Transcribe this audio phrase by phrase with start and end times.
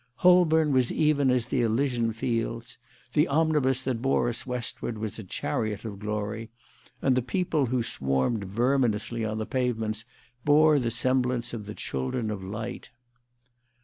[0.15, 2.79] Holborn was even as the Elysian Fields;
[3.13, 6.49] the omnibus that bore us westward was a chariot of glory;
[7.03, 10.03] and the people who swarmed verminously on the pavements
[10.43, 12.89] bore the semblance of the children of light.